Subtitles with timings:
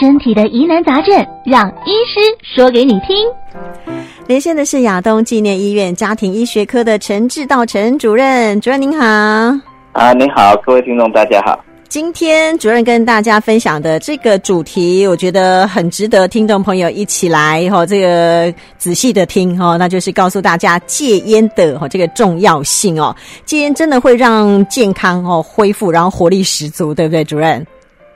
[0.00, 1.14] 身体的疑难杂症，
[1.44, 2.20] 让医师
[2.54, 3.14] 说给你听。
[4.26, 9.04] 连线的是亚东纪念医院家庭医学科的陈志道陈主任，主任您好。
[9.92, 11.62] 啊，您好，各位听众，大家好。
[11.86, 23.14] 今天主任跟大家分享的这个主题，我觉得很值得听众朋友一起来哈，这个仔细的听哈，那就是告诉大家戒烟的哈这个重要性哦。
[23.44, 27.66] 戒烟真的会让健康哦恢复，然后活力十足，对不对，主任？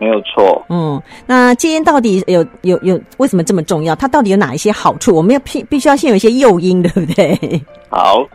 [0.04, 0.62] 没有错。
[0.68, 3.94] 嗯，那戒烟到底有有有为什么这么重要？
[3.96, 5.14] 它到底有哪一些好处？
[5.16, 7.62] 我们要必必须要先有一些诱因，对不对？
[7.88, 8.27] 好。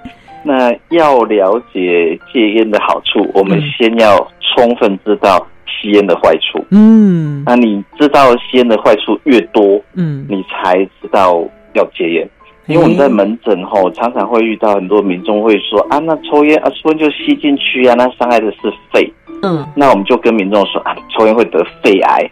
[0.41, 6.63] 那要了解戒烟的好处，我们先要充分知道吸烟的坏处。
[6.71, 12.29] 嗯，那你知道吸烟的坏处越多，嗯，你才知道要戒烟。
[12.67, 19.11] 因为我们在门诊后常常会遇到很多民众会说啊，那抽烟啊，抽烟就吸进去啊，那伤害的是肺。
[19.41, 22.29] 嗯，那我们就跟民众说啊，抽烟会得肺癌。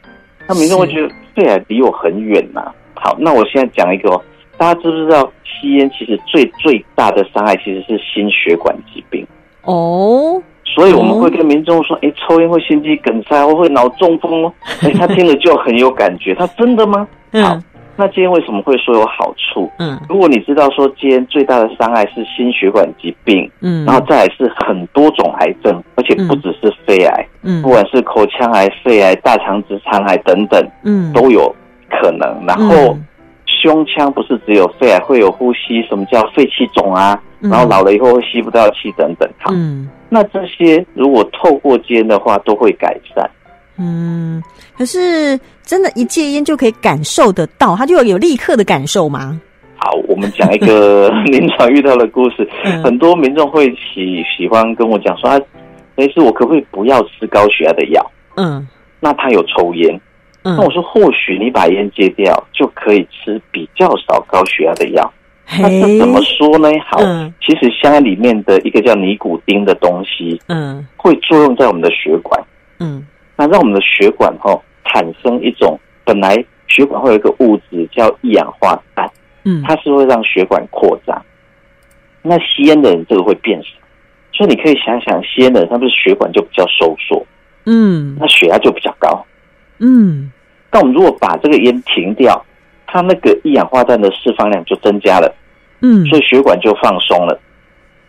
[0.47, 2.71] 那民众会觉得肺癌离我很远呐。
[2.95, 4.21] 好，那我现在讲一个哦。
[4.57, 9.23] 大家知不知道吸烟其实最最大的伤害其实是心血管疾病
[9.61, 14.51] 哦，所以我们会跟民众说，哎、欸，抽烟会心肌梗塞，或会脑中风哦。
[14.81, 17.07] 哎、欸，他听了就很有感觉，他真的吗？
[17.33, 17.59] 好，
[17.97, 19.69] 那戒烟为什么会说有好处？
[19.79, 31.53] 嗯，如果你知道说戒烟最大的伤害是心血管疾病，嗯，然后再来是很多种癌症，而且不只是肺癌，嗯，不管是口腔癌、肺癌、大肠直肠癌等等，嗯，都有
[31.89, 32.45] 可能。
[32.45, 32.97] 然后。
[33.63, 37.19] 胸腔不是只有肺癌，会有呼吸，什么叫肺气肿啊？
[37.39, 39.27] 然后老了以后会吸不到气等等。
[39.39, 43.27] 好，嗯，那这些如果透过戒烟的话，都会改善。
[43.77, 44.41] 嗯，
[44.77, 49.39] 可是真的，一戒烟就可以感受得到，他就有有立刻的感受吗？
[49.77, 52.49] 好，我们讲一个 临床遇到的故事。
[52.63, 55.39] 嗯、很多民众会喜喜欢跟我讲说：“啊，
[55.95, 58.67] 没事，我可不可以不要吃高血压的药？”嗯，
[58.99, 59.99] 那他有抽烟。
[60.43, 65.13] 那我说，或许你把烟戒掉，就可以吃比较少高血压的药。
[65.59, 66.69] 那这怎么说呢？
[66.89, 66.99] 好，
[67.45, 72.41] 其实香烟里面的一个叫尼古丁的东西，嗯，会作用在我们的血管，
[72.79, 73.05] 嗯，
[73.37, 76.35] 那让我们的血管哈产生一种本来
[76.67, 79.09] 血管会有一个物质叫一氧化氮，
[79.45, 81.23] 嗯，它是会让血管扩张。
[82.21, 83.69] 那吸烟的人这个会变少，
[84.33, 87.25] 所以你可以想想，吸烟的人他不是血管就比较收缩，
[87.65, 89.25] 嗯，那血压就比较高，
[89.79, 90.31] 嗯。
[90.69, 92.45] 那我们如果把这个烟停掉，
[92.85, 95.33] 它那个一氧化氮的释放量就增加了，
[95.81, 97.39] 嗯，所以血管就放松了。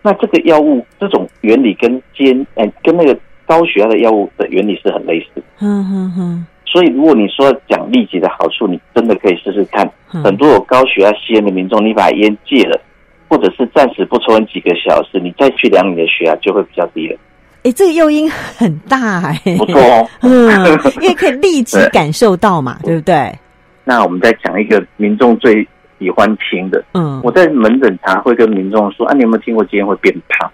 [0.02, 3.16] 那这个药物这种原理跟烟，哎，跟那个
[3.48, 5.42] 高血压的药物的原理是很类似。
[5.58, 6.46] 嗯嗯嗯。
[6.64, 9.90] 所以如果你说讲立即的好处，你真的可以试试看。
[10.22, 12.78] 很多有高血压吸烟的民众，你把烟戒了，
[13.26, 17.18] 或者是暂时不抽烟几个小时，你再去量你的血压就会比较低了。
[17.64, 23.34] 哎，这个诱因很大哎，不错哦，嗯，因为可以立即感受到嘛，对，不对？
[23.84, 25.66] 那我们再讲一个民众最
[25.98, 30.50] 喜欢听的，嗯，我在门诊常会跟民众说啊，你有没有听过戒烟会变胖？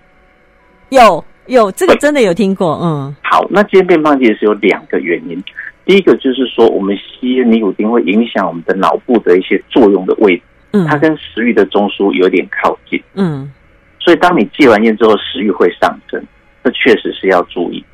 [0.91, 3.15] 有有，这个真的有听过，嗯。
[3.23, 5.43] 好，那戒烟变胖其实是有两个原因，
[5.85, 13.53] 第一个就是说我们吸烟尼古丁会影响我们的脑部的一些作用的位置，嗯，它跟食欲的中枢有点靠近，嗯，
[13.99, 16.23] 所以当你戒完烟之后，食欲会上升。
[16.63, 17.85] 这确实是要注意，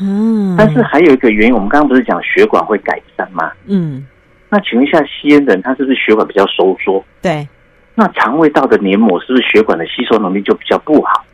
[0.00, 3.50] 嗯，但是还有一个原因，我们刚刚不是讲血管会改善吗？
[3.66, 4.06] 嗯，
[4.48, 7.04] 那请问一下，吸烟的人他是不是血管比较收缩？
[7.20, 7.48] 对，
[7.96, 11.24] 那肠胃道的黏膜是不是血管的吸收能力就比较不好？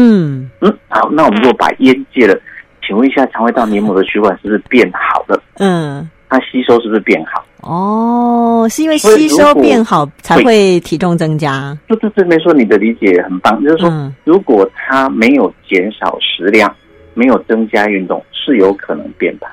[0.00, 2.38] 嗯嗯，好，那我们如果把烟戒了，
[2.86, 5.42] 请问一下，肠胃道黏膜的血管是不是变好了？
[5.58, 7.44] 嗯，它吸收是不是变好？
[7.62, 11.76] 哦，是因为吸收变好才会体重增加。
[11.88, 16.72] 这这这没说，你的理解很棒，就是说，嗯、如果它没有减少食量，
[17.14, 19.50] 没有增加运动，是有可能变胖。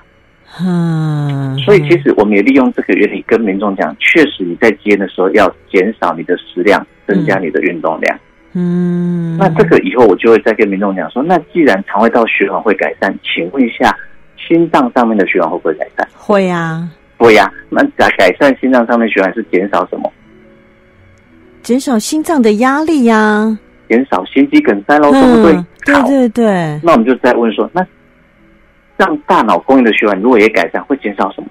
[0.61, 8.15] 嗯，所以其实我们也利用这个原理跟民众讲，确实你在戒的时候要减少你的食量，增加你的运动量。
[8.15, 8.19] 嗯，
[9.37, 13.95] 那这个以后我就会再跟民众讲说，那既然肠胃道循环会改善，请问一下，
[14.37, 16.07] 心脏上面的循环会不会改善？
[16.15, 16.89] 会啊。
[17.17, 20.11] 会呀，那改改善心脏上面循环是减少什么？
[21.63, 23.59] 减少心脏的压力呀、啊，
[23.89, 25.65] 减少心肌梗塞喽，对不对？
[25.85, 26.79] 对对对。
[26.83, 27.85] 那我们就再问说，那
[28.97, 31.47] 让大脑供应的血管如果也改善，会减少什么？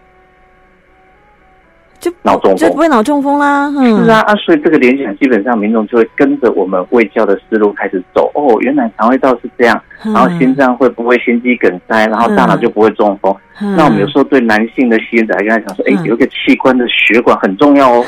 [2.05, 3.73] 就脑中风，就不会脑中风啦。
[3.79, 8.31] 嗯、是啊，啊，所以这个联想基本上民众就会跟着我们卫教的思路开始走。
[8.35, 13.35] 哦，原来肠胃道是这样，然后心脏会不会心肌梗塞，然后大脑就不会中风。
[13.62, 18.05] 嗯、那我们有时候对男性的吸烟者还跟他讲说，哎、嗯，有一个器官的血管很重要哦。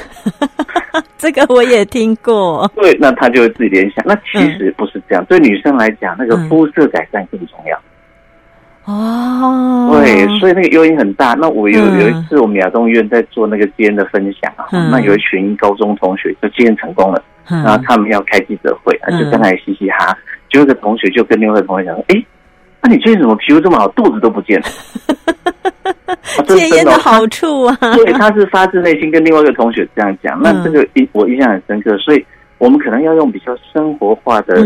[1.17, 2.71] 这个我也听过。
[2.75, 4.05] 对，那他就会自己联想。
[4.07, 7.79] 那其实不是这样，嗯、对女生来讲，那个肤色改善更重要。
[8.87, 11.35] 哦，对，所以那个诱因很大。
[11.35, 20.17] 那我有有一次，我们亚东医院在做那个戒烟的分享啊，那有一群高中同学就戒烟成功了，然后他们要开记者会，就在那里嘻嘻哈。
[20.49, 22.25] 就有个同学就跟另外一个同学讲说：“哎，
[22.81, 24.67] 那你最近怎么皮肤这么好，肚子都不见了？”
[26.47, 27.77] 戒烟的好处啊！
[27.97, 30.41] 对，他是发自内心跟另外一个同学这样讲。
[30.41, 32.25] 那这个印我印象很深刻，所以
[32.59, 34.65] 我们可能要用比较生活化的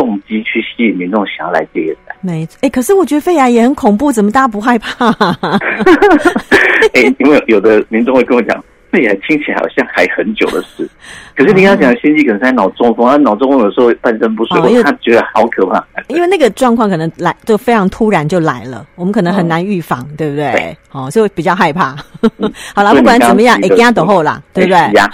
[0.00, 2.14] 动机去吸引民众想要来戒烟的。
[2.22, 5.10] 没错，哎，可是我觉得肺癌也很恐怖，怎么大家不害怕？
[6.94, 8.64] 哎，因为有的民众会跟我讲。
[8.90, 10.84] 肺癌听起来好像还很久的事，
[11.36, 15.86] 可是你刚刚讲心肌梗塞、脑中风，他脑中风有时候半身不遂，哦、他觉得好可怕。
[16.08, 20.50] 因为那个状况可能来就非常突然就来了，我们可能很难预防，嗯、对不对？
[20.50, 21.94] 对哦，所以比较害怕。
[22.38, 24.76] 嗯、 好了，不管怎么样，会惊就好啦，对不对？
[24.98, 25.08] 啊，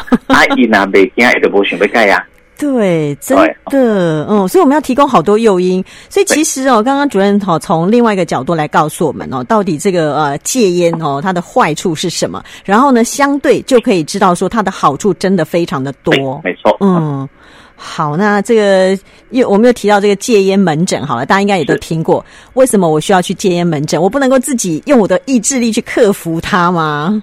[0.56, 2.26] 伊若袂惊，就无想要改呀。
[2.58, 3.36] 对，真
[3.70, 5.84] 的，嗯，所以我们要提供好多诱因。
[6.08, 12.42] 所以其实哦，刚刚主任哈从另外一个角度来告诉我们哦，到底这个呃戒烟哦它的坏处是什么？
[12.64, 16.40] 然后呢，相对就可以知道说它的好处真的非常的多。
[16.42, 17.28] 没错，嗯，
[17.76, 18.98] 好，那这个
[19.30, 22.24] 又我们又提到这个戒烟门诊好了，大家应该也都听过。
[22.54, 24.00] 为什么我需要去戒烟门诊？
[24.00, 27.22] 我不能够自己用我的意志力去克服它吗？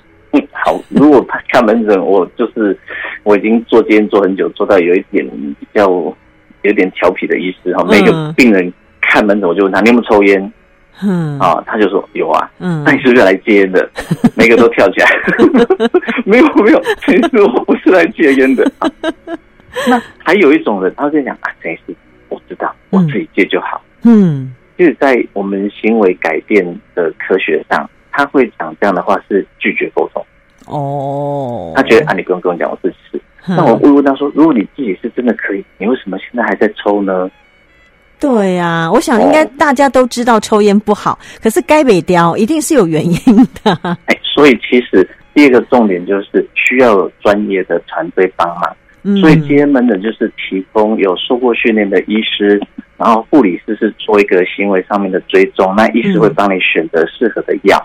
[0.63, 2.77] 嗯，好，如果看门诊，我就是。
[3.25, 5.25] 我已经做戒烟做很久，做到有一点
[5.57, 5.89] 比较
[6.63, 7.81] 有点调皮的意思哈。
[7.89, 8.69] 每个病人
[9.00, 10.54] 看门诊，我就问他：“你有没有抽烟？”
[11.01, 13.89] 嗯啊，他就说：“有啊。”嗯，那你是不是来戒烟的？
[14.36, 15.07] 每个都跳起来。
[16.27, 18.69] 没有没有，其实我不是来戒烟的。
[19.88, 21.95] 那还有一种人，他就讲：“啊，这事
[22.27, 30.21] 我知道，我自己戒就好。”嗯，就是在我们行为改变的科学上，他会讲这样的话是拒绝沟通。
[30.68, 33.21] 哦，他觉得啊，你不用跟我讲，我自己是。
[33.45, 37.30] 那我会问他说：“如果你自己是真的可以，你为什么现在还在抽呢？”
[38.19, 43.19] 对呀，我想应该大家都知道抽烟不好，可是该北雕一定是有原因
[43.62, 43.77] 的。
[44.06, 48.75] 哎，所以其实第二个重点就是需要有专业的团队帮忙。
[49.19, 52.57] 所以戒烟门诊就是提供有受过训练的医师，
[52.95, 57.77] 然后护理师是做一个行为上面的追踪，那医师会帮你选择适合的药。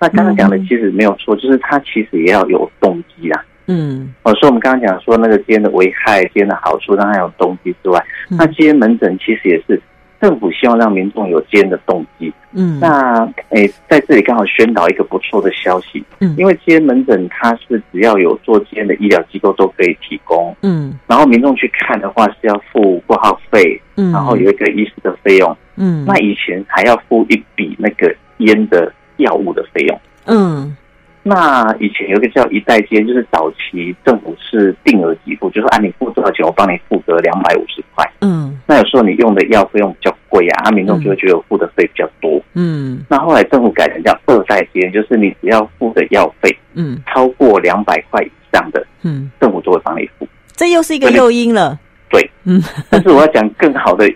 [0.00, 3.44] 那刚刚讲的其实没有错，就是他其实也要有动机啊。
[3.66, 9.80] 嗯，哦，所以我们刚刚讲说那个戒烟的危害、戒烟的好处，当然有动机之外，那戒烟门诊其实也是
[10.20, 12.32] 政府希望让民众有戒烟的动机。
[12.52, 16.02] 嗯，那诶，在这里刚好宣导一个不错的消息。
[16.18, 20.56] 嗯，因为戒烟门诊它是只要有做戒烟的医疗机构都可以提供。
[20.62, 25.56] 嗯，然后民众去看的话是要付挂号费，嗯，然后有一个医师的费用。
[25.76, 28.92] 嗯，那以前还要付一笔那个烟的。
[29.20, 30.76] 药物的费用，嗯，
[31.22, 51.78] 那以前有一个叫一代间，就是早期政府是定额给付，就是按你付多少钱，我帮你付个两百五十块，嗯，那有时候你用的药费用比较贵啊，那民众就会觉得我付的费比较多，嗯，那后来政府改成叫二代间，就是你只要付的药费，嗯，超过两百块以上的，嗯，政府就会帮你付，这又是一个诱因了，
[52.08, 54.10] 对，嗯， 但是我要讲更好的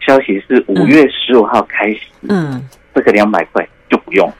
[0.00, 2.62] 消息是五月十五号开始，嗯，
[2.94, 4.30] 这个两百块就不用。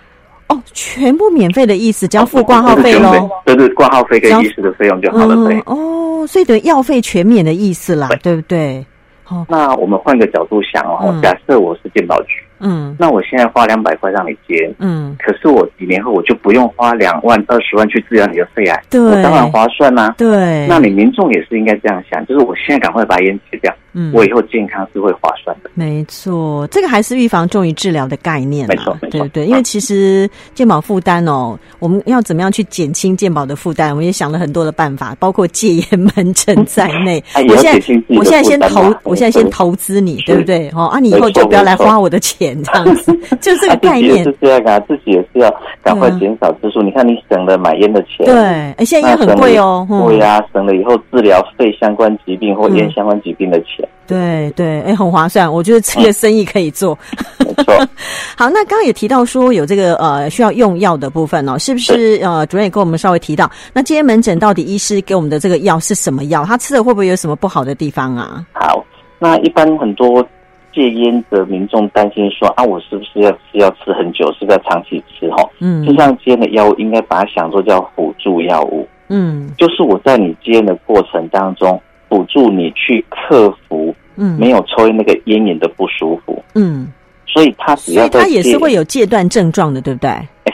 [0.52, 3.28] 哦，全部免费的意思，只要付挂号费喽。
[3.44, 5.34] 对对，挂号费跟医师的费用就好了。
[5.46, 8.86] 对、嗯，哦，所以等于药费全免的意思啦，对，对不对？
[9.28, 12.34] 哦，那我们换个角度想哦，嗯、假设我是健保局。
[12.62, 20.14] 嗯，那我现在花两百块让你接，嗯，可是我几年后我就不用花两万、二十万去治疗你的肺癌，对，我当然划算啦、啊。
[20.16, 25.70] 对，那你民众也是应该这样想，就是我现在赶快把烟戒掉，嗯，我以后健康是会划算的。
[25.74, 33.90] 没错，这个还是预防重于治疗的概念，没错，没错，对对，因为其实健保负担哦，我们要怎么样去减轻健保的负担？
[33.90, 37.22] 我们也想了很多的办法，包括戒烟门诊 在内。
[37.48, 40.70] 我现在我现在先投，我现在先投资你，对不对？
[40.74, 43.12] 哦，啊，你以后就不要来花我的钱，这样子。
[43.40, 46.80] 就这个概念、 啊、是这样啊，自己也是要赶快减少支出。
[46.80, 55.50] 啊、你看，你省了买烟的钱，对，哎，现在烟很贵哦，对呀、啊，省了以后治疗肺相关疾病或烟相关疾病的钱，对对，哎，很划算。
[55.52, 56.98] 我觉得这个生意可以做，
[57.38, 57.74] 嗯、没错。
[58.36, 62.18] 好，那刚刚也提到说有这个呃需要用药的部分哦，是不是？
[62.22, 66.44] 呃，主任也跟我们稍微提到，那今天门诊到底医师给我们的这个药是什么药？
[66.44, 68.44] 他吃了会不会有什么不好的地方啊？
[68.52, 68.84] 好，
[69.18, 70.26] 那一般很多。
[70.72, 75.30] 戒烟的民众担心说啊，我是不是要是要吃很久，是不是要长期吃？
[75.30, 86.88] 哈，嗯，就像戒烟的药物，应该把它想作叫辅助药物，嗯，就是我在你戒烟的过程当中，辅助你去克服，嗯，没有抽烟那个烟瘾的不舒服，嗯，
[87.26, 90.10] 所以它只要他也是会有戒断症状的，对不对？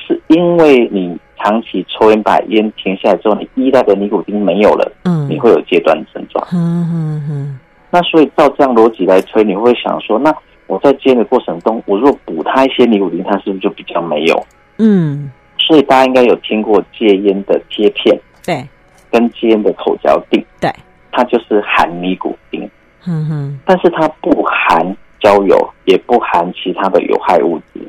[0.06, 7.60] 是因为你长期抽烟，把烟停下来之后，你依赖的尼古丁没有了，嗯，你会有戒断症状，嗯嗯嗯。
[7.90, 10.34] 那所以照这样逻辑来推，你会想说，那
[10.66, 14.46] 我在戒烟的过程中，我若补它一些尼古丁，它是不是就比较没有？
[14.76, 18.62] 嗯，所以大家应该有听过戒烟的贴片，对，
[19.10, 20.70] 跟戒烟的口嚼定，对，
[21.10, 22.68] 它就是含尼古丁，
[23.06, 27.80] 嗯哼，但是它不含焦油，也不含其他的有害物质，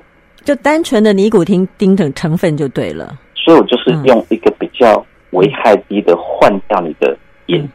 [0.44, 3.20] 就单纯的尼古丁丁等成分就对了。
[3.36, 7.70] 所以我就是用一个比较危害低的换掉你的烟。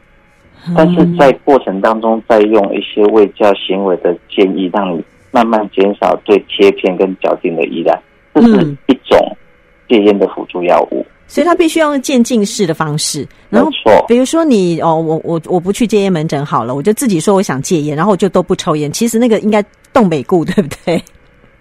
[0.67, 8.01] 嗯但是在过程当中，再用一些卫教行为的建议，让你慢慢减少对贴片跟嚼錠的依赖，
[8.35, 9.37] 这是一种
[9.89, 11.01] 戒烟的辅助药物。
[11.01, 13.27] 嗯、所以他必须要用渐进式的方式。
[13.51, 13.71] 然后，
[14.09, 18.91] 比如说你哦，我我我不去戒烟门诊好了，我就自己说我想戒烟，然后我就都不抽烟。
[18.91, 21.03] 其实那个应该动美固，对不对？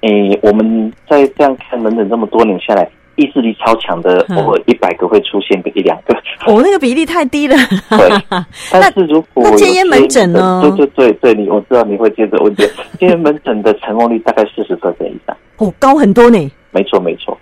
[0.02, 2.90] 诶，我们在这样看门诊这么多年下来。
[3.16, 6.14] 意志力超强的，偶尔一百个会出现个一两个。
[6.46, 7.56] 哦，那个比例太低了。
[7.90, 8.10] 对，
[8.72, 10.62] 但是如果那戒烟门诊呢？
[10.76, 12.64] 对对对对，你我知道你会接着问题。
[13.00, 15.36] 戒烟门诊的成功率大概四十 percent 以上。
[15.58, 16.52] 哦，高很多呢。
[16.72, 17.38] 没错没错。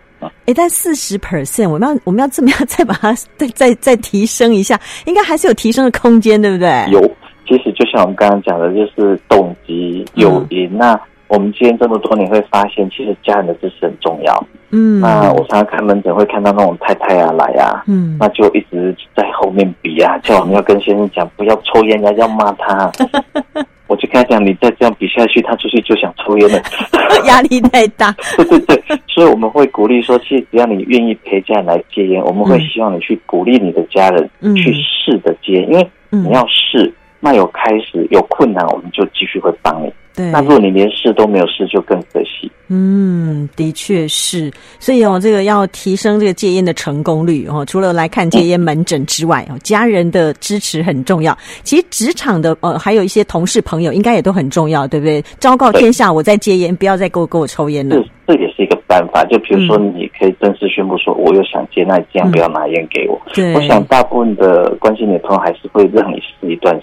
[0.46, 4.80] 哎，但四十 percent，我们要我们要怎么样再把它再 再再提升一下？
[5.06, 6.70] 应该还是有提升的空间，对不对？
[6.92, 7.02] 有，
[7.48, 10.68] 其实就像我们刚刚讲的，就是动机诱因。
[10.74, 11.02] 嗯、那
[11.32, 14.46] 我们今天这么多年，会发现其实家人的支持很重要。
[14.72, 22.92] 嗯，那我常常看门诊会看到那种太太啊来啊，嗯，那就一直在后面比啊，叫我们要跟先生讲不要抽烟啊，要骂他。
[23.88, 26.62] 我就跟他讲，你再这样比下去，他出去就想抽烟了，
[27.28, 28.14] 压力太大。
[28.36, 39.94] 对对对，所以我们会鼓励说，其实只要你愿意陪家人来戒烟，我们会希望你去鼓励你的家人去试着戒，因为你要试，那有开始有困难，我们就继续会帮你。
[40.22, 42.52] 对，那如果你连试都没有试，就更可惜。
[42.68, 44.52] 嗯，的确是。
[44.80, 51.38] 所以哦，这个要提升这个戒烟的成功率哦，除了来看戒烟门诊之外哦，家人的支持很重要。
[51.64, 55.22] 其实职场的呃，还有一些同事朋友，应该也都很重要，对不对？
[55.40, 57.96] 昭告天下，我在戒烟，不要再给我给我抽烟了。
[58.26, 59.26] 这也是一个办法。
[59.26, 63.20] 就比如说，你可以正式宣布说，我又想戒，那你这样不要拿烟给我。
[63.34, 66.74] 对，我想大部分的关心你的朋友还是会让你试一段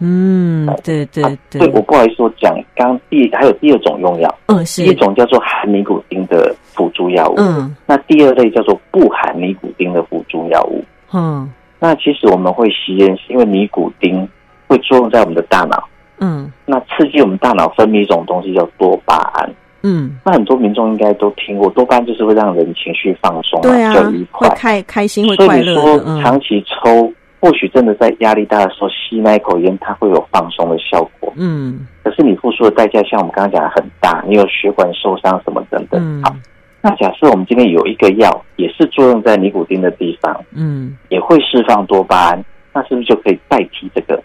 [0.00, 1.60] 嗯，对对对。
[1.60, 2.54] 对，我不好意思，我讲。
[2.74, 4.84] 刚第还有第二种用药，嗯，是。
[4.84, 14.28] 一种叫做含尼古丁的辅助药物，嗯，那第二类叫做不含尼古丁的辅助药物，嗯，那其实我们会吸烟，是因为尼古丁
[14.66, 15.88] 会作用在我们的大脑，
[16.20, 19.50] 嗯，那刺激我们大脑分泌一种东西叫多巴胺，
[19.82, 27.12] 嗯，那很多民众应该都听过，多巴胺就是会让人情绪放松，对啊，就愉快，会开开心，会快乐，所以说长期抽。
[27.38, 31.32] 或许真的在压力大的时候吸那一口烟，它会有放松的效果。
[31.36, 36.00] 嗯，可是你付出的代价，像我们刚刚讲的很大，你有血管受伤什么等等。
[36.02, 36.34] 嗯，好，
[36.80, 44.20] 那假设我们今天有一个药，也是作用在尼古丁的地方，嗯，也会释放多巴胺，那是不是就可以代替这个？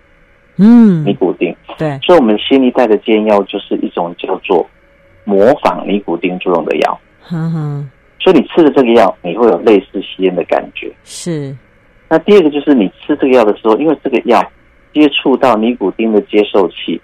[0.58, 1.54] 嗯，尼古丁。
[1.78, 4.66] 对，所以我们新一代的戒烟药就是一种叫做
[5.26, 7.00] 模仿尼古丁作用的药。
[7.32, 7.90] 嗯哼，
[8.20, 10.92] 所以你吃了这个药，你会有类似吸烟的感觉。
[11.04, 11.56] 是。
[12.12, 14.46] 那第二个就是你吃这个药的时候，因为这个药
[14.94, 17.00] 接触到尼古丁的接受器，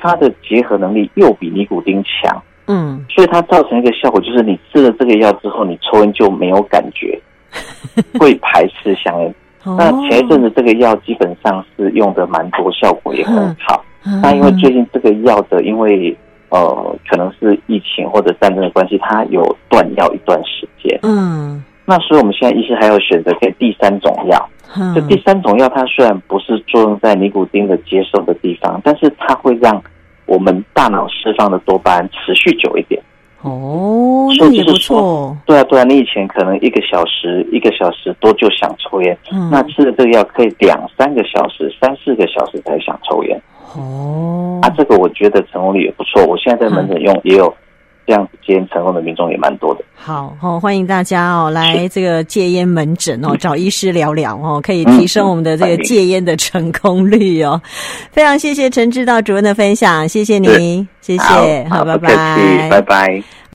[0.00, 7.20] 它的结合能力又比尼古丁强，嗯，所以它造成一个效果，就是你吃了这个药之后，你抽烟就没有感觉，
[8.20, 9.34] 会排斥香烟。
[9.64, 13.84] 那前一阵子这个药基本上是用的蛮多，效果也很好。
[14.22, 16.16] 那因为最近这个药的，因为
[16.50, 21.64] 呃可能是疫情或者战争的关系，它有断药一段时间，嗯。
[21.84, 24.48] 那所以我们现在医师还要选择给第三种药，
[24.94, 29.82] 这第三种药它虽然不是作用在尼古丁的接受的地方，但是它会让
[30.26, 33.02] 我们大脑释放的多巴胺持续久一点。
[33.42, 43.42] 哦，所以就是说，对啊对啊，你以前可能一个小时一个小时多就想抽烟，嗯、那吃了这个药可以两三个小时、三四个小时才想抽烟。
[43.74, 47.52] 哦，啊，这个我觉得成功率也不错，我现在在门诊用也有。
[48.06, 49.84] 这样子戒烟成功的民众也蛮多的。
[49.94, 57.60] 好哦，欢迎大家哦来这个戒烟门诊哦，找医师聊聊哦，可以提升我们的这个戒烟的成功率哦。
[58.10, 63.22] 非常谢谢陈志道主任的分享，谢谢您，谢谢，好，拜拜，拜拜。